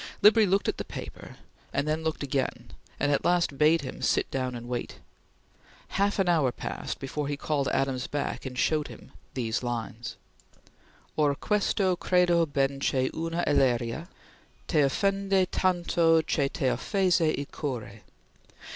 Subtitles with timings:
[0.23, 1.35] Libri looked at the paper,
[1.71, 4.97] and then looked again, and at last bade him sit down and wait.
[5.89, 10.17] Half an hour passed before he called Adams back and showed him these lines:
[11.15, 14.07] "Or questo credo ben che una elleria
[14.67, 18.01] Te offende tanto che te offese il core.